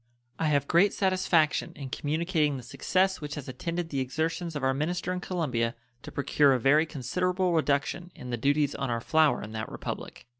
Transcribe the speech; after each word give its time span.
I 0.39 0.47
have 0.47 0.67
great 0.67 0.93
satisfaction 0.93 1.73
in 1.75 1.91
communicating 1.91 2.57
the 2.57 2.63
success 2.63 3.21
which 3.21 3.35
has 3.35 3.47
attended 3.47 3.89
the 3.89 3.99
exertions 3.99 4.55
of 4.55 4.63
our 4.63 4.73
minister 4.73 5.13
in 5.13 5.19
Colombia 5.19 5.75
to 6.01 6.11
procure 6.11 6.53
a 6.53 6.59
very 6.59 6.87
considerable 6.87 7.53
reduction 7.53 8.11
in 8.15 8.31
the 8.31 8.35
duties 8.35 8.73
on 8.73 8.89
our 8.89 8.99
flour 9.01 9.43
in 9.43 9.51
that 9.51 9.71
Republic. 9.71 10.25